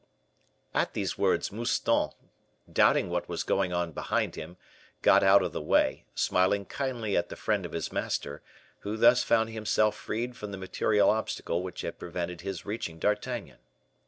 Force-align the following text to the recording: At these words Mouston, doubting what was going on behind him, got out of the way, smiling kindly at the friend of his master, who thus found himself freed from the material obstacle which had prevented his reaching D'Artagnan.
At 0.73 0.93
these 0.93 1.15
words 1.15 1.51
Mouston, 1.51 2.09
doubting 2.73 3.11
what 3.11 3.29
was 3.29 3.43
going 3.43 3.71
on 3.71 3.91
behind 3.91 4.33
him, 4.33 4.57
got 5.03 5.21
out 5.21 5.43
of 5.43 5.51
the 5.51 5.61
way, 5.61 6.07
smiling 6.15 6.65
kindly 6.65 7.15
at 7.15 7.29
the 7.29 7.35
friend 7.35 7.67
of 7.67 7.73
his 7.73 7.91
master, 7.91 8.41
who 8.79 8.97
thus 8.97 9.21
found 9.23 9.51
himself 9.51 9.95
freed 9.95 10.35
from 10.35 10.49
the 10.51 10.57
material 10.57 11.11
obstacle 11.11 11.61
which 11.61 11.81
had 11.81 11.99
prevented 11.99 12.41
his 12.41 12.65
reaching 12.65 12.97
D'Artagnan. 12.97 13.59